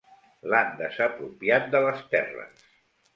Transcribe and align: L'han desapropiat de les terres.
L'han 0.53 0.71
desapropiat 0.79 1.67
de 1.75 1.83
les 1.83 2.01
terres. 2.15 2.65